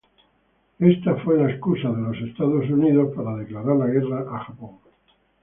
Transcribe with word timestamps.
Esto 0.79 1.15
llevó 1.15 1.33
a 1.45 1.91
los 2.11 2.17
Estados 2.27 2.67
Unidos 2.71 3.15
a 3.19 3.35
declarar 3.37 3.75
la 3.75 3.85
guerra 3.85 4.25
contra 4.25 4.39
Japón. 4.45 4.71